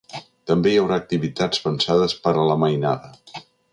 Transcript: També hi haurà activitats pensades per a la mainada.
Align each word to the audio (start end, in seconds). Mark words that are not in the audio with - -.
També 0.51 0.71
hi 0.71 0.79
haurà 0.83 0.97
activitats 1.01 1.61
pensades 1.67 2.17
per 2.25 2.33
a 2.33 2.47
la 2.53 2.57
mainada. 2.65 3.43